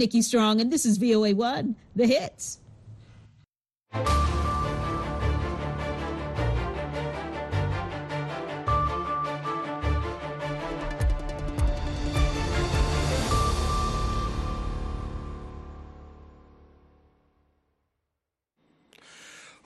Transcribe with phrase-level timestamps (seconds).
[0.00, 2.58] Nikki Strong, and this is VOA One, the hits.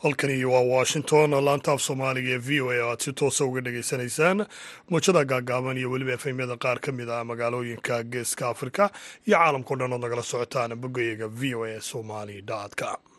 [0.04, 3.60] Halkani waa washington laanta af soomaaliga ee v o a oo aad si toosa uga
[3.66, 4.38] dhagaysanaysaan
[4.90, 8.84] muujada gaagaaban iyo weliba efemyada qaar ka mid ah magaalooyinka geeska afrika
[9.26, 12.36] iyo caalamkao dhan ood nagala socotaan boggayaga v o a somali
[12.80, 13.13] com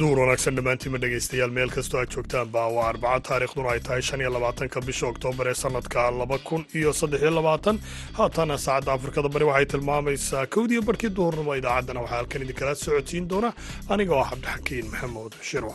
[0.00, 4.20] duhur wanaagsan dhammaantiinma dhegaystayaal meel kastoo aad joogtaan baa waa arbaca taariikhduna ay tahay shan
[4.24, 7.76] iyo labaatanka bisha oktoobar ee sannadka laba kun iyo saddex iyo labaatan
[8.18, 13.50] haatana saacadda afrikada bari waxay tilmaamaysaa kowdiyo barhkii duhurnimo idaacaddana waxaa halkan idinkala socodsiin doona
[13.92, 15.74] aniga oo cabdixakiin maxamuud shirwa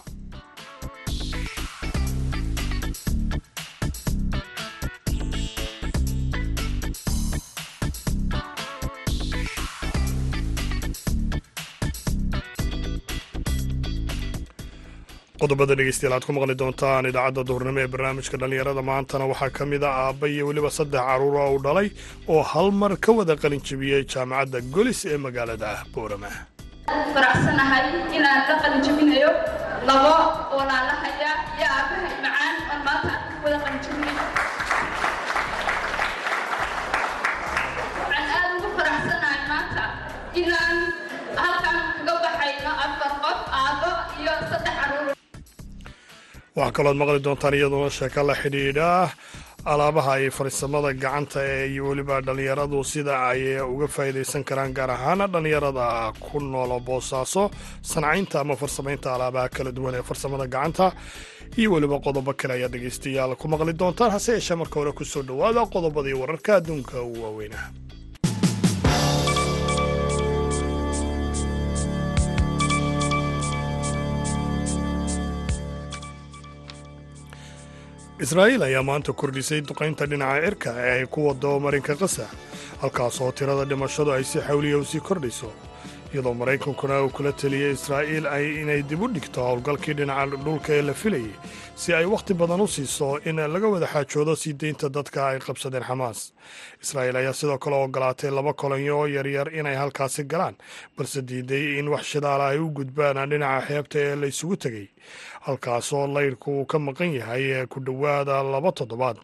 [15.42, 19.84] qodobada dhegeystayaal aad ku maqli doontaan idaacadda duhurnimo ee barnaamijka dhallinyarada maantana waxaa ka mid
[19.90, 21.88] a aabba iyo weliba saddex carruura uu dhalay
[22.34, 26.30] oo hal mar ka wada qalin jebiyey jaamacadda golis ee magaalada boorama.
[27.16, 27.86] Faraxsanahay
[28.18, 28.82] inaan ka qalin
[29.90, 30.14] labo
[30.58, 33.80] walaalahaya iyo aabbahay macaan oon maanta wada qalin
[38.12, 39.84] waxaan aad ugu faraxsanahay maanta
[46.55, 48.90] waxaa kalooad maqli doontaan iyaduna sheeko la xidhiidha.
[49.71, 53.41] Alaabaha iyo farsamada gacanta ee iyo weliba dhallinyaradu sida ay
[53.74, 55.85] uga faa'iidaysan karaan gaar ahaan dhallinyarada
[56.20, 57.44] ku noola boosaaso
[57.91, 60.85] sancaynta ama farsamaynta alaabaha kala duwan ee farsamada gacanta.
[61.60, 65.22] Iyo weliba qodobo kale ayaa dhegaystayaal ku maqli doontaan hase yeeshee marka hore ku soo
[65.29, 67.68] dhowaada qodobadii wararka adduunka ugu waaweynaha
[78.25, 82.25] israa'iil ayaa maanta kordhisay duqaynta dhinaca cirka ee ay ku wado marinka qasa
[82.81, 85.49] halkaasoo tirada dhimashadu ay si xawliya u sii kordhayso
[86.13, 90.81] iyadoo maraykankuna uu kula teliyey israa'iil ay inay dib u dhigto howlgalkii dhinaca dhulka ee
[90.89, 91.33] la filayay
[91.75, 95.83] si ay wakhti badan u siiso in laga wada xaajoodo sii deynta dadka ay qabsadeen
[95.83, 96.29] xamaas
[96.83, 100.55] israa'iil ayaa sidoo kale ogolaatay laba kolonyo yaryar inay halkaasi galaan
[100.97, 104.87] balse diiday in wax shidaala ay u gudbaan dhinaca xeebta ee la isugu tegey
[105.41, 109.17] halkaasoo laydhku uu ka maqan yahay ku dhowaada laba toddobaad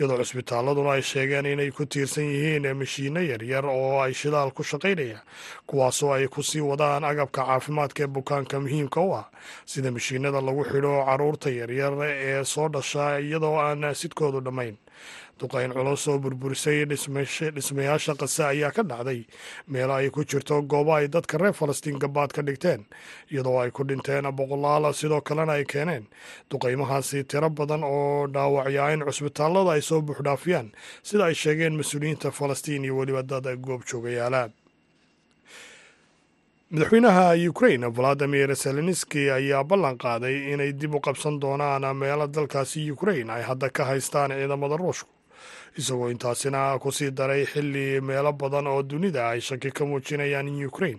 [0.00, 5.22] iyadoo cusbitaaladuna ay sheegeen inay ku tiirsan yihiin mashiinno yaryar oo ay shidaal ku shaqaynaya
[5.66, 9.30] kuwaasoo ay ku sii wadaan agabka caafimaadka ee bukaanka muhiimka u ah
[9.66, 14.76] sida mashiinada lagu xidho carruurta yaryar ee soo dhasha iyadoo aan sidkoodu dhammayn.
[15.40, 19.24] Duqayn culus oo burburisay dhismayaasha qase ayaa ka dhacday.
[19.68, 22.84] Meelo ay ku jirto goobo ay dadka reer falastiin gabaad ka dhigteen
[23.32, 26.04] iyadoo ay ku dhinteen boqolaal sidoo kalena ay keeneen.
[26.52, 32.84] Duqaymahaasi tiro badan oo dhaawacyaa in cusbitaallada ay soo buuxdhaafiyaan sida ay sheegeen mas'uuliyiinta falastiin
[32.84, 34.50] iyo weliba dad goob joogayaala
[36.70, 43.30] madaxweynaha ukrain valadimir zelenski ayaa ballan qaaday inay dib u qabsan doonaan meelo dalkaasi ukrain
[43.30, 45.10] ay hadda ka haystaan ciidamada ruushku
[45.78, 50.66] isagoo intaasina ku sii daray xilli meelo badan oo dunida ay shaki ka muujinayaan in
[50.66, 50.98] ukrain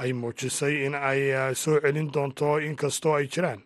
[0.00, 1.20] ay muujisay in ay
[1.54, 3.60] soo celin doonto inkastoo ay jiraan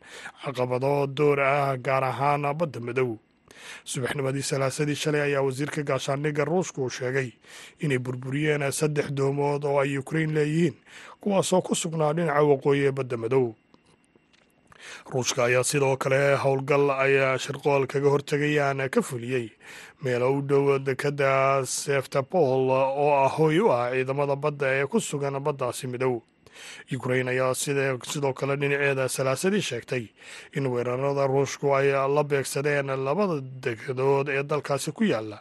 [0.45, 3.19] caqabado door ah gaar ahaan badda madow
[3.85, 7.31] subaxnimadii salaasadii shalay ayaa wasiirka gaashaandhigga ruushku uu sheegay
[7.85, 10.75] inay burburiyeen saddex doomood oo ay ukrain leeyihiin
[11.21, 13.47] kuwaasoo ku sugnaa dhinaca waqooyi ee badda madow.
[15.13, 19.47] Ruushka ayaa sidoo kale howlgal ay shirqool kaga hortegayaan ka fuliyey
[20.03, 25.39] meelo u dhow dekadda seftapol oo ah hooy u ah ciidamada badda ee ku sugan
[25.47, 26.23] baddaasi midow
[26.97, 30.05] ukrain ayaa sidoo kale dhinaceeda salaasadii sheegtay
[30.57, 35.39] in weerarada ruushku ay la beegsadeen labada degadood ee dalkaasi ku yaalla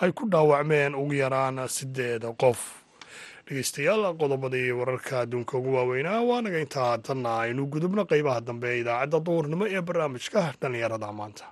[0.00, 2.60] ay ku dhaawacmeen ugu yaraan sideed qof.
[3.46, 8.80] Dhegeystayaal qodobadii wararka adduunka ugu waaweynaa waa naga intaa haddana aynu gudubno qeybaha dambe ee
[8.82, 11.44] idaacadda duhurnimo ee barnaamijka dhallinyarada maanta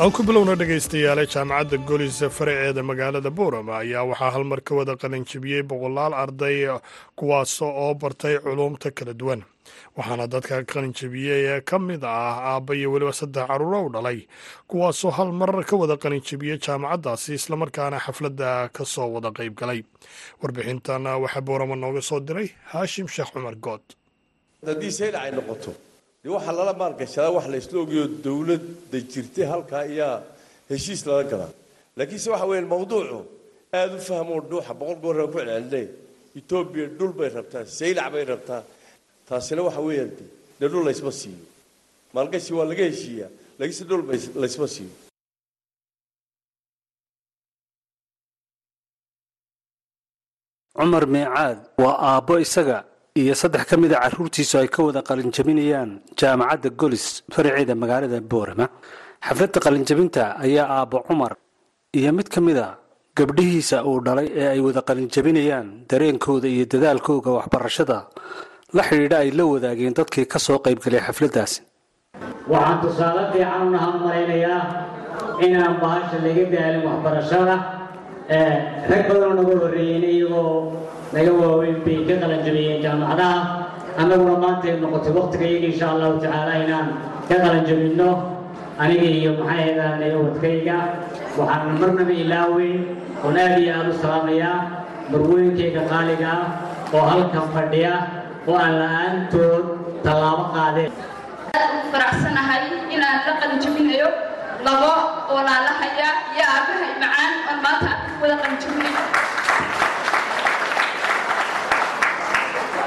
[0.00, 5.62] aan ku bilowna dhegaystayaale jaamacadda golis faraceeda magaalada boorama ayaa waxaa halmar ka wada qalinjibiyey
[5.70, 6.68] boqolaal arday
[7.18, 9.40] kuwaas oo bartay culuumta kala duwan.
[9.96, 14.18] Waxaana dadka qalinjibiyey ka mid ah aabba iyo weliba saddex caruuro u dhalay
[14.68, 19.80] kuwaasoo hal mar ka wada qalinjibiyey jaamacaddaasi islamarkaana xafladda ka soo wada qayb galay.
[20.42, 23.84] Warbixintan waxaa boorama nooga soo diray haashim sheekh cumar good
[24.66, 25.72] haddii saylac ay noqoto
[26.26, 30.16] dee waxaa lala maalgashadaa wax la isla ogayo dowladda jirtay halkaa ayaa
[30.70, 31.52] heshiis lala galaa.
[31.96, 33.18] Laakiinse waxa weeyaan mawduucu
[33.78, 35.86] aada u fahmoo dhuuxa boqol gooraan ku celcelinay
[36.38, 38.62] etoobiya dhul bay rabtaa saylac bay rabtaa.
[39.28, 40.10] Taasina waxa weeyaan
[40.60, 41.44] de dhul laysma siiyo.
[42.14, 44.02] Maalgashi waa laga heshiiyaa laakiinse dhul
[44.42, 44.94] laysma siiyo.
[50.76, 52.78] Cumar meecaad waa aabbo isaga
[53.20, 55.90] iyo saddex ka mida carruurtiisu ay ka wada qalinjabinayaan
[56.20, 57.04] jaamacadda golis
[57.34, 58.66] faraceeda magaalada boorama.
[59.26, 61.32] Xafladda qalinjabinta ayaa aabbo cumar
[61.98, 62.66] iyo mid ka mida
[63.18, 67.98] gabdhihiisa uu dhalay ee ay wada qalinjabinayaan dareenkooda iyo dadaalkooga waxbarashada
[68.76, 71.58] la xidhiidha ay la wadaageen dadkii ka soo qaybgalay xafladdaasi.
[72.52, 74.62] Waxaan tusaale fiican u nahan malaynayaa
[75.46, 77.54] inaan bahasha laga daalin waxbarashada
[78.90, 80.52] rag badanoo naga horreeyeyna iyagoo
[81.14, 83.38] naga waaweyn bay ka qalanjabiyeen jaamacadaha
[84.00, 86.88] annaguna maanta ay noqotay waktiga iyaga insha allahu tacaala inaan
[87.28, 88.08] ka qalanjabinno
[88.82, 90.76] aniga iyo maxay ahaydaan wadkayga
[91.38, 92.80] waxaan marnaba ilaaweyn
[93.24, 94.56] oon aad iyo aada u salaamayaa
[95.12, 96.44] marwooyinkayga qaaliga ah
[96.96, 97.92] oo halkan fadhiya
[98.48, 99.64] oo aan la'aantood
[100.04, 100.92] tallaabo qaadeen
[101.56, 102.62] aad ugu faraxsanahay
[102.94, 104.08] inaan la qalinjabinayo
[104.66, 104.90] labo
[105.34, 109.02] walaalahaya iyo aabahay macaan oon maanta wada qalinjabinayo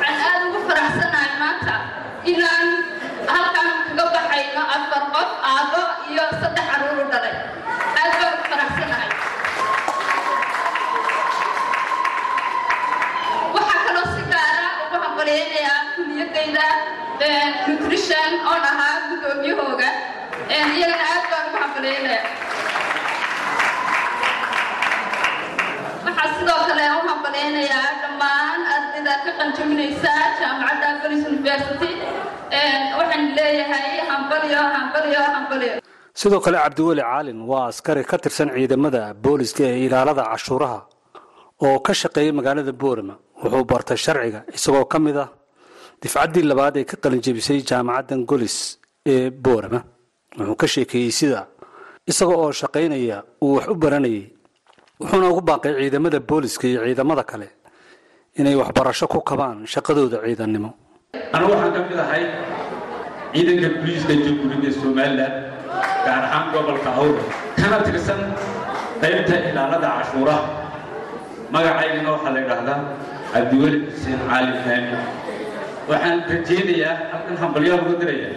[0.02, 1.76] waxaan aad ugu faraxsanahay maanta
[2.30, 2.68] inaan
[3.34, 5.82] halkan kaga baxayno afar qof aabbo
[6.12, 7.36] iyo saddex carruur u dhalay.
[8.00, 9.10] Aad baan ugu faraxsanahay.
[13.56, 16.66] Waxaa kaloo si gaara ugu hambalyaynayaa kuliyadayda
[17.68, 19.90] nutrition oon ahaa guddoomiyahooga
[20.58, 22.22] iyagana aad baan ugu hambalyaynaya
[26.06, 31.90] waxaa sidoo kale u hambalyaynayaa dhammaan ardayda ka qanjabinaysa jaamacadda golis university
[32.54, 35.74] waxaan leeyahay hambalyo hambalyo hambalyo
[36.20, 40.80] sidoo kale cabdiweli caalin waa askari ka tirsan ciidamada booliska ee ilaalada cashuuraha
[41.66, 43.16] oo ka shaqeeyay magaalada boorama.
[43.44, 45.30] Wuxuu bartay sharciga isagoo ka mid ah
[46.02, 48.56] difcaddii labaad ee ka qalinjebisay jaamacaddan golis
[49.14, 49.80] ee boorama.
[50.38, 51.42] Wuxuu ka sheekeeyey sida
[52.12, 54.26] isaga oo shaqaynaya uu wax u baranayay.
[55.02, 57.48] Wuxuuna ugu baaqay ciidamada booliska iyo ciidamada kale
[58.40, 60.70] inay waxbarasho ku kabaan shaqadooda ciidannimo
[61.14, 62.24] anigu waxaan ka mid ahay?
[63.34, 65.34] Ciidanka booliiska jamhuuriyadda somalilan
[66.06, 67.24] gaar ahaan gobolka awra.
[67.58, 68.22] Kana tirsan
[69.02, 70.44] qaybta ilaalada cashuuraha.
[71.54, 72.80] Magacaygana waxaa la yidhaahdaa
[73.34, 74.98] cabdiweli xuseen caali faami
[75.90, 78.30] waxaan rajaynayaa halkan hambalyaal uga diraya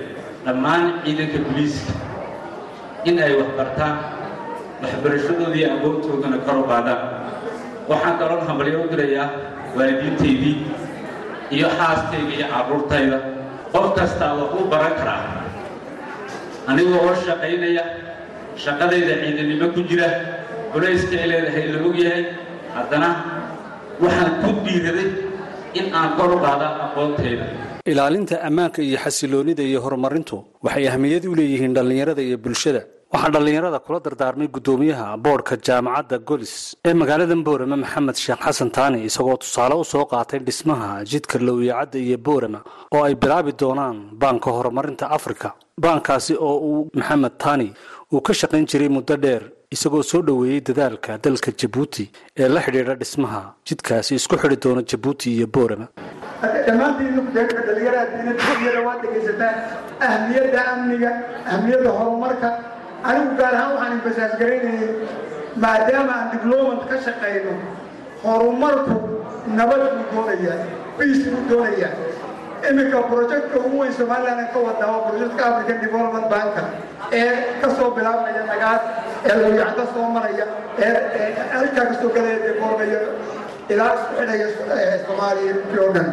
[0.47, 1.93] dhammaan ciidanka booliiska
[3.09, 3.95] in ay wax bartaan
[4.83, 7.01] waxbarashadooda iyo agoontoodana kor u qaadaan.
[7.91, 9.27] Waxaan kaloon hambalyo u dirayaa
[9.77, 10.55] waalidiintaydii
[11.57, 13.19] iyo xaaskayga iyo carruurtayda
[13.75, 15.23] qof kastaa wax u baran karaa.
[16.71, 17.85] Aniga oo shaqaynaya
[18.65, 20.07] shaqadayda ciidannimo ku jira
[20.73, 22.25] culayska ay leedahay la og yahay
[22.77, 23.09] haddana
[24.03, 25.09] waxaan ku dhiiraday
[25.79, 27.45] in aan kor u qaada aqoontayda.
[27.93, 32.83] Ilaalinta ammaanka iyo xasiloonida iyo horumarintu waxay ahmiyad u leeyihiin dhallinyarada iyo bulshada
[33.13, 36.53] waxaa dhallinyarada kula dardaarmay guddoomiyaha boodhka jaamacadda golis
[36.89, 41.99] ee magaalada boorama maxamed sheekh xasan taani isagoo tusaale u soo qaatay dhismaha jidka lowyacadda
[42.07, 42.61] iyo boorama
[42.95, 45.49] oo ay bilaabi doonaan baanka horumarinta afrika.
[45.85, 47.69] Baankaasi oo uu maxamed taani
[48.13, 49.43] uu ka shaqayn jiray muddo dheer
[49.75, 52.05] isagoo soo dhoweeyey dadaalka dalka jabuuti
[52.41, 55.87] ee la xidhiidha dhismaha jidkaasi isku xidhi doona jabuuti iyo boorama.
[56.67, 59.55] Dhammaantiin nukudeerka dhalinyarada diinadiyada waad dhegaysataan
[60.09, 61.11] ahmiyadda amniga
[61.55, 62.49] ahmiyadda horumarka
[63.09, 64.91] anigu gaar ahaan waxaan inbasaas garaynayay
[65.65, 67.53] maadaama aan diblomat ka shaqayno
[68.25, 68.97] horumarku
[69.59, 70.59] nabad buu doonayaa
[70.99, 71.93] biis buu doonayaa.
[72.71, 76.63] Iminka projectka ugu weyn somaliland ka wadaa waa projectka african development banka
[77.19, 78.83] ee ka soo bilaabmaya nagaad
[79.29, 80.47] ee lawyacdo soo maraya
[80.79, 83.01] ee halkaa ka soo galaya devolmaya
[83.73, 84.47] ilaa isku xidhaya
[85.07, 86.09] soomaaliya oo dhan.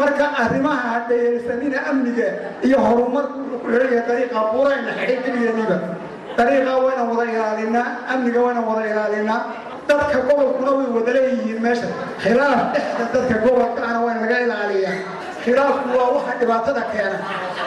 [0.00, 2.28] Marka arrimaha hadhayaysanina amniga
[2.66, 5.95] iyo horumarku wuxuu ku xidhan yahay dariiqa buurayna xidhay
[6.38, 9.40] dariiqaa waynan wada ilaalinaa amniga waynan wada ilaalinaa.
[9.88, 11.88] Dadka gobolkuna way wada leeyihiin meesha.
[12.22, 14.96] Khilaaf dhexda dadka gobolka ana waa in laga ilaaliyaa
[15.44, 17.18] khilaafku waa waxa dhibaatada keena.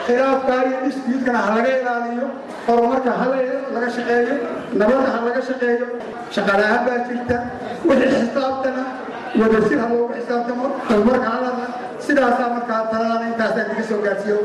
[0.06, 2.26] Khilaafkaa iyo dispiyutkana ha laga ilaaliyo.
[2.66, 3.24] Horumarka ha
[3.74, 4.34] laga shaqeeyo.
[4.80, 5.86] Nabadda ha laga shaqeeyo.
[6.34, 7.36] Shaqalahaan baa jirta.
[7.88, 8.82] Wixii xisaabtana
[9.40, 10.66] wadasir ha loogu xisaabtamo.
[10.88, 11.66] Horumarka halada
[12.06, 14.38] sidaasaa markaa taladana intaasaa kaga soo gaarsiiyo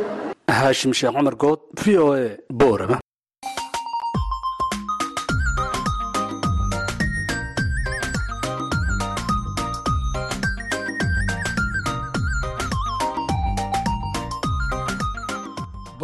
[0.59, 2.23] haashim sheekh cumar good v o a
[2.61, 2.97] boorama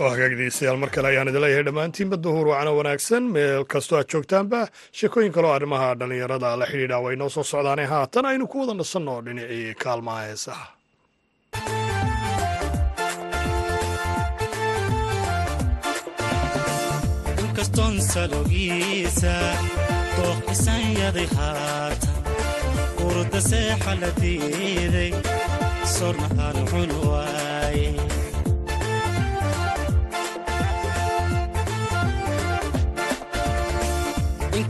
[0.00, 4.60] oo hagaagdeystayaal mar kale ayaan idin leeyahay dhammaantiinba duhur wacana wanaagsan meel kastoo aad joogtaanba
[5.00, 9.14] sheekooyin kaloo arrimaha dhallinyarada la xidhiidha way noo soo socdaane haatan aynu ku wada nasanno
[9.26, 10.66] dhinacii kaalmaha heesaha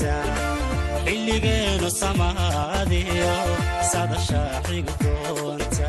[0.00, 0.14] doonta
[1.04, 3.34] xilligeenu samaadiyo
[3.90, 5.88] sadashaa xigi doonta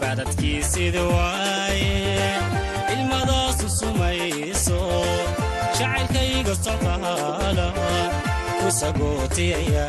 [0.00, 2.30] badadkiisidi waaye
[2.94, 4.80] ilmadaasu sumayso
[5.78, 7.66] jacaylkayga socdaala
[8.58, 9.86] ku sagootiyaya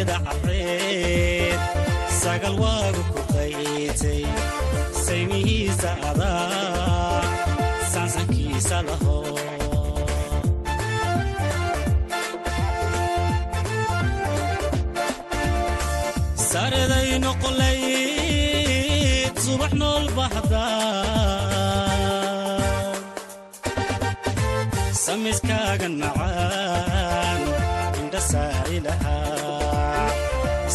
[0.00, 1.60] subaxeeda cadceed
[2.22, 4.24] sagal waagu ku qaytay
[5.04, 7.20] saymihiisa adaa
[7.92, 9.16] sansankiisa laho
[16.50, 18.54] sareday noqolayd
[19.44, 20.64] subax nool baxda
[25.04, 27.40] samiskaagan macaan
[28.00, 29.29] indha saari lahaa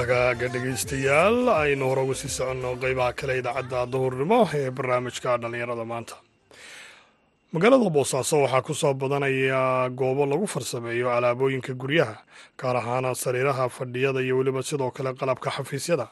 [0.00, 6.14] wagaaga dhegaystayaal aynu hore uga sii soconno qeybaha kale idaacadda duhurnimo ee barnaamijka dhallinyarada maanta.
[7.52, 12.16] Magaalada boosaaso waxaa ku soo badanaya goobo lagu farsameeyo alaabooyinka guryaha
[12.60, 16.08] gaar ahaan sariiraha fadhiyada iyo weliba sidoo kale qalabka xafiisyada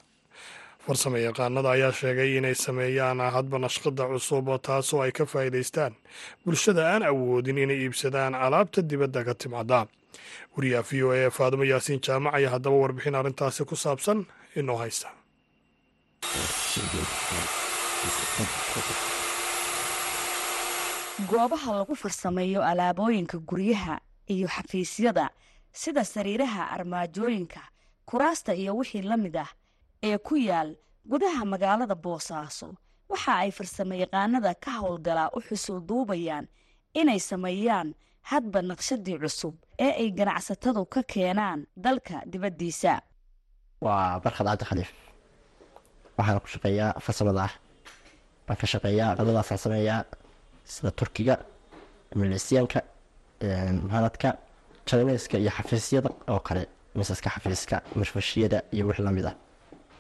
[0.89, 5.93] farsame yaqaanada ayaa sheegay inay sameeyaan hadba nashqada cusub taasoo ay ka faa'iidaystaan.
[6.45, 9.81] Bulshada aan awoodin inay iibsadaan alaabta dibadda ka timaada
[10.57, 14.19] wariyaha v o e faadumo yaasiin jaamac ayaa haddaba warbixin arrintaasi ku saabsan
[14.61, 15.09] inoo haysta.
[21.31, 25.31] Goobaha lagu farsameeyo alaabooyinka guryaha iyo xafiisyada
[25.73, 27.61] sida sariiraha armaajooyinka
[28.07, 29.51] kuraasta iyo wixii la mid ah
[30.03, 30.71] ee ku yaal
[31.11, 32.69] gudaha magaalada boosaaso.
[33.11, 36.47] Waxa ay farsamayaqaanada ka howlgalaa u xusul duubayaan
[37.01, 37.89] inay sameeyaan
[38.31, 42.93] hadba naqshadii cusub ee ay ganacsatadu ka keenaan dalka dibaddiisa.
[43.85, 44.91] Waa barkad cabdi khaliif.
[46.19, 47.53] Waxaana ku shaqeeyaa farsamada ah.
[48.47, 50.01] Baan ka shaqeeyaa qadadaasaan sameeyaa
[50.75, 51.35] sida turkiga
[52.21, 52.81] milisiyanka
[53.89, 54.29] mahaladka
[54.89, 56.63] jaineska iyo xafiisyada oo kale
[56.99, 59.35] misaska xafiiska marfashiyada iyo wixii la mid ah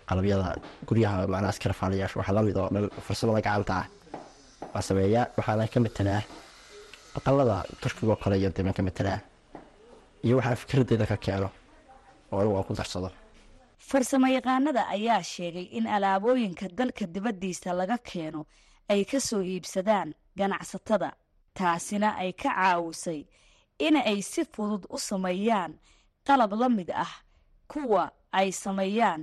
[0.09, 0.45] qalabyada
[0.89, 3.87] guryaha macnaha iskarafaalayaasha waxaa la mid oo dhan farsamada gacanta ah.
[4.73, 6.23] Waan sameeyaa waxaana ka matelaa
[7.19, 9.21] aqalada turkiga oo kale iyo deeman ka matelaa
[10.27, 11.49] iyo waxaa fikradeeda ka keeno
[12.33, 13.11] oo anigu aan ku darsado.
[13.91, 18.41] Farsamayaqaanada ayaa sheegay in alaabooyinka dalka dibaddiisa laga keeno
[18.93, 21.11] ay ka soo iibsadaan ganacsatada
[21.57, 23.21] taasina ay ka caawisay
[23.87, 25.73] in ay si fudud u sameeyaan
[26.27, 27.13] qalab la mid ah
[27.73, 29.23] kuwa ay sameeyaan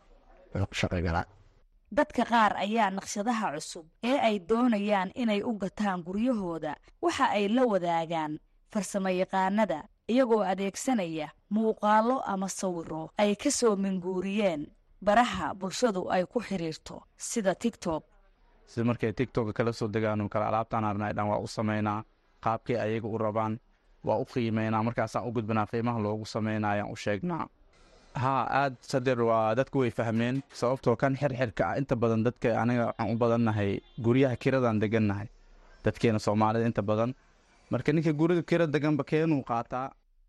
[1.91, 6.75] dadka qaar ayaa naqshadaha cusub ee ay doonayaan inay u gataan guryahooda.
[7.01, 8.39] Waxa ay la wadaagaan
[8.73, 14.67] farsamayaqaanada iyagoo adeegsanaya muuqaallo ama sawiro ay ka soo minguuriyeen
[15.03, 18.03] baraha bulshadu ay ku xidhiirto sida tigtok
[18.67, 22.03] sida markay tigtokka kala soo degaan kale alaabtaan arnay dhan waa u samaynaa
[22.43, 23.59] qaabkii ayaga u rabaan
[24.03, 27.47] waa u qiimeynaa markaasaan u gudbanaa qiimaha loogu sameynayaan u sheegnaa
[28.15, 31.77] haa aad sadeer waa dadku way fahmeen sababtoo kan xirxirka ah.
[31.79, 33.71] Inta badan dadka aniga waxaan u badannahay
[34.05, 35.27] guryaha kiradaan degannahay
[35.85, 37.15] dadkeena soomaalida inta badan.
[37.71, 39.87] Marka ninka guriga kira deganba keenuu qaataa.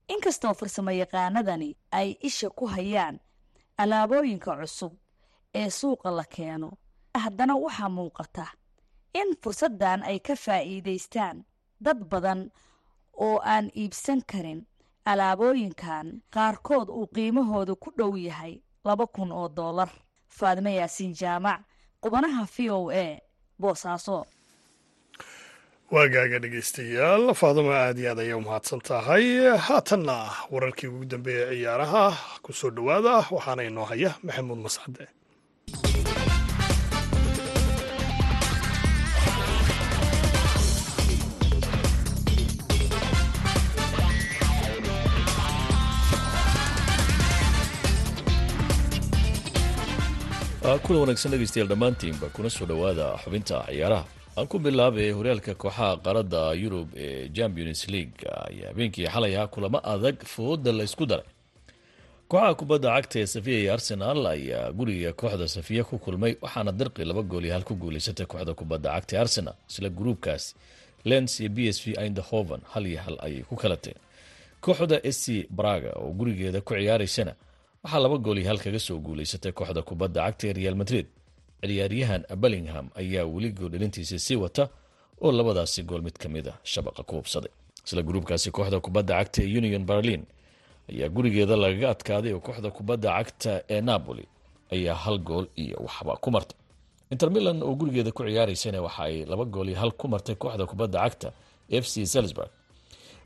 [0.09, 3.21] Inkastoo farsamayaqaanadani ay isha ku hayaan
[3.83, 4.93] alaabooyinka cusub
[5.55, 6.69] ee suuqa la keeno
[7.25, 8.47] haddana waxaa muuqata
[9.21, 11.45] in fursaddan ay ka faa'iidaystaan
[11.85, 12.41] dad badan
[13.27, 14.61] oo aan iibsan karin
[15.05, 19.89] alaabooyinkan qaarkood uu qiimahoodu ku dhow yahay laba kun oo dollar.
[20.29, 21.61] Faadimo yaasiin jaamac
[22.03, 23.19] qubanaha v o a
[23.61, 24.25] boosaaso.
[25.93, 29.27] Waagaaga dhegaystayaal faaduma aad iyo aad ayay u tahay
[29.67, 30.17] haatanna
[30.51, 32.05] wararkii ugu dambeeyey ciyaaraha
[32.43, 35.05] ku soo dhowaada waxaana inoo haya maxamuud mascade
[50.85, 54.05] kulan wanaagsan dhegaystayaal dhammaantiinba kuna soo dhowaada xubinta ciyaaraha.
[54.39, 59.79] Aan ku bilaabay horyaalka kooxaha qaaradda yurub ee champions league ayaa habeenkii xalay ahaa kulamo
[59.93, 61.25] adag fooda la isku daray.
[62.29, 67.05] Kooxaha kubadda cagta ee safiya iyo arsenaal ayaa guriga kooxda safiya ku kulmay waxaana dirqi
[67.05, 70.55] laba gool iyo hal ku guuleysatay kooxda kubadda cagta ee arsenal isla gruubkaasi
[71.05, 74.01] lens iyo b s v indahoven hal iyo hal ayay ku kala tageen
[74.65, 77.35] kooxda sc braga oo gurigeeda ku ciyaaraysana
[77.85, 81.07] waxaa laba gool iyo hal kaga soo guuleysatay kooxda kubadda cagta ee real madrid.
[81.63, 84.69] Ciyaaryahan bellingham ayaa weli gooldhalintiisa sii wata
[85.21, 87.51] oo labadaasi gool mid ka mid a shabaqa ku hubsaday
[87.87, 90.23] isla gruubkaasi kooxda kubadda cagta ee union berlin
[90.91, 94.25] ayaa gurigeeda lagaga adkaaday oo kooxda kubadda cagta ee napoli
[94.75, 96.59] ayaa hal gool iyo waxba ku martay.
[97.13, 100.67] Inter milan oo gurigeeda ku ciyaaraysana waxa ay laba gool iyo hal ku martay kooxda
[100.67, 101.29] kubadda cagta
[101.71, 102.51] f c salisburg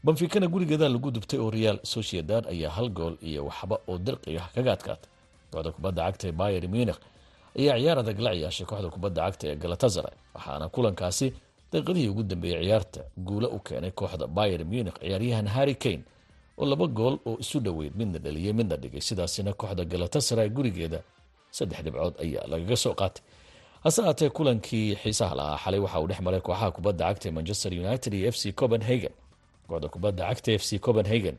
[0.07, 4.73] banfikana gurigeeda lagu dubtay oo real sociedad ayaa hal gool iyo waxba oo dirqiga kaga
[4.77, 5.11] adkaatay
[5.53, 6.99] kooxda kubadda cagta ee bayer munich
[7.59, 11.27] ayaa ciyaar adag ciyaashay kooxda kubadda cagta ee galatasaray waxaana kulankaasi
[11.73, 16.03] daqiiqadihii ugu dambeeyey ciyaarta guulo u keenay kooxda bayer munich ciyaaryahan harry kane
[16.61, 19.01] oo laba gool oo isu dhoweyd midna dhaliyey midna dhigay.
[19.09, 21.01] Sidaasina kooxda galatasaray gurigeeda
[21.57, 23.23] saddex dhibcood ayaa lagaga soo qaatay.
[23.85, 27.71] Hase aatee kulankii xiisaha lahaa xalay waxa uu dhex maray kooxaha kubadda cagta ee manchester
[27.85, 29.13] united iyo f c copenhagen
[29.69, 31.37] kooxda kubadda cagta f c copenhagen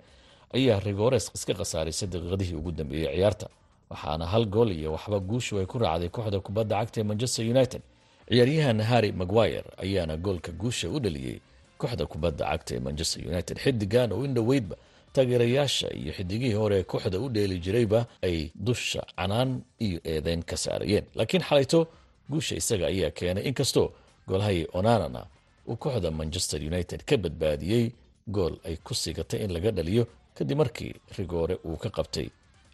[0.55, 3.47] ayaa rigores iska khasaarisay daqiiqadihii ugu dambeeyey ciyaarta
[3.89, 7.81] waxaana hal gool iyo waxba guushu ay ku raacday kooxda kubadda cagta ee manchester united.
[8.29, 11.37] Ciyaaryahan harry maguire ayaana goolka guusha u dhaliyey
[11.81, 13.55] kooxda kubadda cagta ee manchester united.
[13.63, 14.75] Xidigan oo in dhoweydba
[15.13, 21.03] taageerayaasha iyo xidigihii hore kooxda u dheeli jirayba ay dusha canaan iyo eedeyn ka saarayeen.
[21.15, 21.87] Laakiin xalayto
[22.29, 23.87] guusha isaga ayaa keenay inkastoo
[24.27, 25.25] goolhayi onanana
[25.67, 27.91] uu kooxda manchester united ka badbaadiyey
[28.35, 30.03] gool ay ku sigatay in laga dhaliyo
[30.37, 32.27] kadib markii rigoore uu ka qabtay.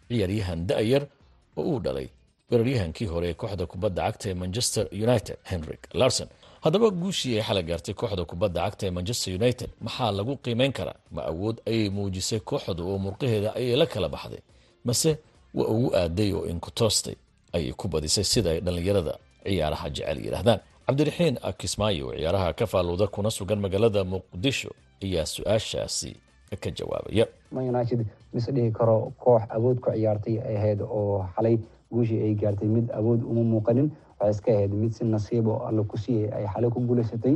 [0.08, 1.04] Ciyaaryahan da-yar
[1.56, 2.08] oo uu dhalay
[2.50, 6.28] weeraryahankii hore ee kooxda kubadda cagta ee manchester united henrik larson
[6.64, 10.98] haddaba guushii ay xala gaartay kooxda kubadda cagta ee manchester united maxaa lagu qiimeyn karaa?
[11.14, 14.42] Ma awood ayay muujisay kooxda oo murqaheeda ayay la kala baxday?
[14.84, 15.10] Mase
[15.54, 17.16] waa ugu aaday oo inkutoostay
[17.56, 19.14] ayay ku badisay sida ay dhallinyarada
[19.44, 24.70] ciyaaraha jecel yidhaahdaan cabdiraxiin akismaayo oo ciyaaraha ka faaluuda kuna sugan magaalada muqdisho
[25.04, 26.12] ayaa su'aashaasi
[26.62, 27.26] ka jawaabaya.
[27.72, 28.00] United
[28.34, 31.56] mise dhihi karo koox awood ku ciyaartay ay ahayd oo xalay
[31.92, 33.88] guushii ay gaartay mid awood uma muuqanin
[34.20, 37.34] waxay iska ahayd mid si nasiib oo alla ku siiyay ay xalay ku guulaysatay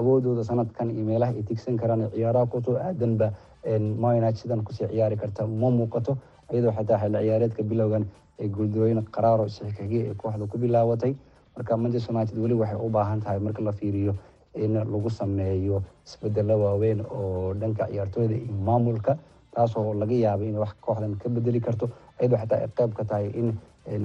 [0.00, 3.32] awoodooda sanadkan iyo meelaha ay tigsan karaan ciyaaraha ku soo aadanba
[4.18, 6.16] united sidan ku sii ciyaari karta ma muuqato
[6.52, 8.04] iyadoo xitaa xilli ciyaareedka bilowgan
[8.40, 11.12] ee guuldarooyin qaraaro isxigxigay ee kooxda ku bilaabatay.
[11.56, 14.14] Marka manchester united weli waxay u baahan tahay marka la fiiriyo
[14.64, 19.12] in lagu sameeyo isbedelo waaweyn oo dhanka ciyaartooyda iyo maamulka
[19.54, 21.86] taasoo laga yaabay inay wax kooxdan ka bedeli karto
[22.20, 23.48] iyadoo xitaa ay ka tahay in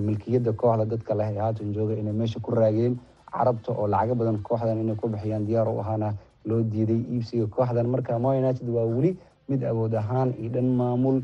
[0.08, 2.96] milkiyadda kooxda dadka leh haatan jooga inay meesha ku raageen
[3.34, 6.14] carabta oo lacago badan kooxdan inay ku bixiyaan diyaar u ahaana
[6.46, 7.88] loo diiday iibsiga kooxdan.
[7.94, 9.12] Marka united waa weli
[9.50, 11.22] mid awood ahaan iyo dhan maamul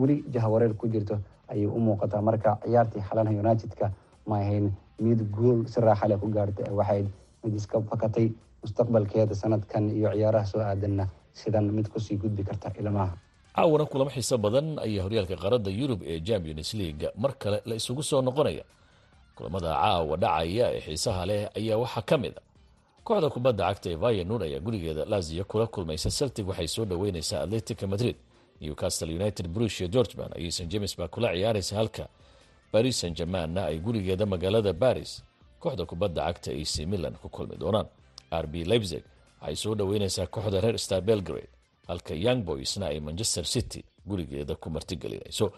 [0.00, 2.22] weli jahawareer ku jirto ayay u muuqataa.
[2.22, 3.86] Marka ciyaartii xalanaha united-ka
[4.26, 4.66] ma ahayn
[5.00, 7.06] mid guul si raaxale ku gaartay waxayd
[7.44, 8.30] mid iska fakatay
[8.62, 13.14] mustaqbalkeeda sanadkan iyo ciyaaraha soo aadanna sidan mid ku sii gudbi karta ilmaha
[13.56, 18.02] caawana kulamo xiiso badan ayaa horyaalka qaaradda yurub ee champions leaga mar kale la isugu
[18.02, 18.64] soo noqonaya.
[19.36, 22.42] Kulamada caawa dhacaya ee xiisaha leh ayaa waxaa ka mid a.
[23.06, 27.86] Kooxda kubadda cagta ee vayanur ayaa gurigeeda laziyo kula kulmaysa celtic waxay soo dhoweyneysaa atletica
[27.86, 28.16] madrid.
[28.60, 32.04] Newcastle united brusia georgeman ayay st james baa kula ciyaaraysa halka.
[32.72, 35.12] Baris san germanna ay gurigeeda magaalada baris
[35.62, 37.86] kooxda kubadda cagta ac milan ku kulmi doonaan
[38.42, 39.04] rb leipzig
[39.40, 41.48] waxay soo dhoweyneysaa kooxda reer star belgrade
[41.88, 45.52] halka young boysna ay manchester city gurigeeda ku martigelinayso.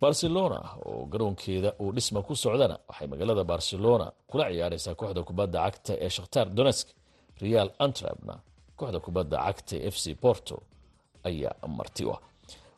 [0.00, 5.92] Barcelona oo garoonkeeda uu dhisma ku socdana waxay magaalada barcelona kula ciyaareysaa kooxda kubadda cagta
[6.04, 6.88] ee shakhtar donetsk.
[7.42, 8.34] Real antrabna
[8.78, 10.56] kooxda kubadda cagta ee f c porto
[11.28, 12.20] ayaa marti u ah.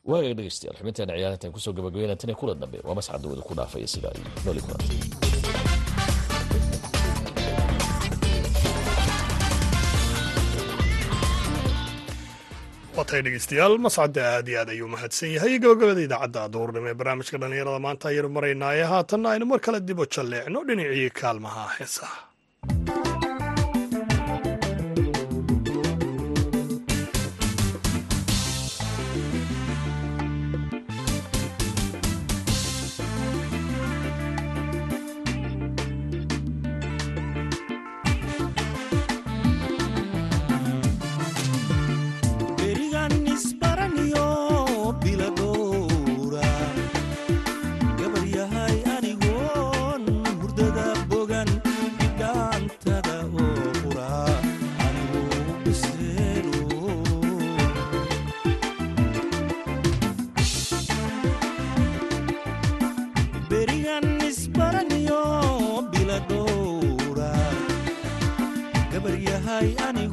[0.05, 3.55] Waaga dhegeystayaal xubinteena ciyaarintan ku soo gabagabeynaa tan iyo kula dambe waa mascad dawada ku
[3.59, 5.30] dhaafaya sidaa iyo nooli kulanta
[13.11, 17.81] watay dhegeystayaal mascadda aad iyo aad ayuu mahadsan yahay gabagabada idaacadda duurnimo ee barnaamijka dhallinyarada
[17.87, 22.19] maanta ayaynu maraynaaye haatanna aynu mar kale dib u jalleecno dhinacii kaalmaha heesaha
[69.69, 70.10] yahay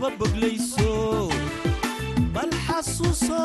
[0.00, 1.28] laba boglayso
[2.32, 3.40] bal xasuuso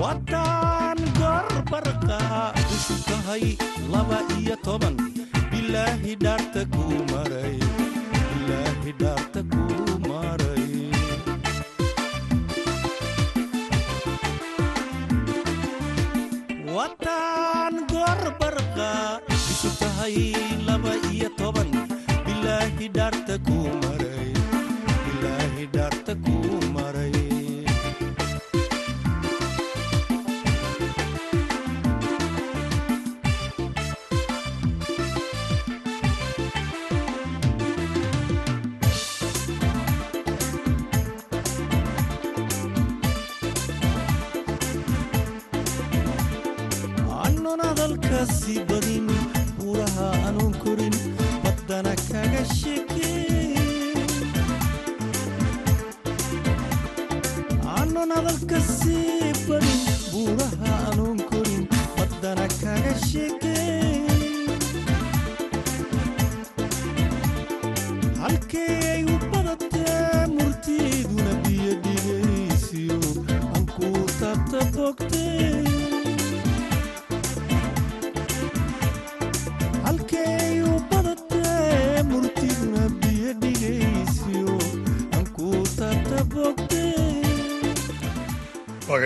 [0.00, 2.20] waddaan gorbarqa
[2.74, 3.44] isu tahay
[3.92, 4.94] laba iyo toban.
[5.50, 7.56] Bilaahi dhaarta kuu maray
[8.30, 10.66] bilaahi dhaarta kuu maray
[52.48, 53.98] aashikiin
[57.80, 59.07] anan adalkasi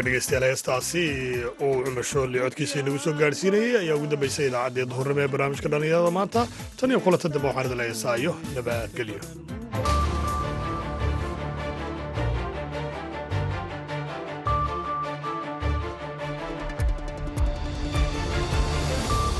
[0.02, 1.02] marka dhegeystayaal heestaasi
[1.66, 2.38] uu cumar shooli
[2.86, 6.40] nagu soo gaadhsiinayay ayaa ugu dambaysay idaacaddii duhurnimo ee barnaamijka dhallinyarada maanta.
[6.78, 9.20] Tan iyo kulanto dambe waxaan idin la heesaayo nabadgelyo